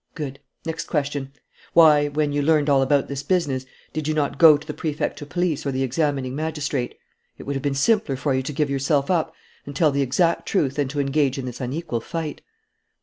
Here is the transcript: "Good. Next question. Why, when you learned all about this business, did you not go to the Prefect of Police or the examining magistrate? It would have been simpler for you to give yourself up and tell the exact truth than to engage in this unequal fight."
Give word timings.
"Good. 0.15 0.39
Next 0.65 0.85
question. 0.87 1.31
Why, 1.73 2.07
when 2.07 2.31
you 2.33 2.41
learned 2.41 2.71
all 2.71 2.81
about 2.81 3.07
this 3.07 3.21
business, 3.21 3.67
did 3.93 4.07
you 4.07 4.15
not 4.15 4.39
go 4.39 4.57
to 4.57 4.65
the 4.65 4.73
Prefect 4.73 5.21
of 5.21 5.29
Police 5.29 5.63
or 5.63 5.71
the 5.71 5.83
examining 5.83 6.35
magistrate? 6.35 6.95
It 7.37 7.43
would 7.43 7.55
have 7.55 7.61
been 7.61 7.75
simpler 7.75 8.15
for 8.15 8.33
you 8.33 8.41
to 8.41 8.51
give 8.51 8.71
yourself 8.71 9.11
up 9.11 9.35
and 9.63 9.75
tell 9.75 9.91
the 9.91 10.01
exact 10.01 10.47
truth 10.47 10.73
than 10.77 10.87
to 10.87 10.99
engage 10.99 11.37
in 11.37 11.45
this 11.45 11.61
unequal 11.61 12.01
fight." 12.01 12.41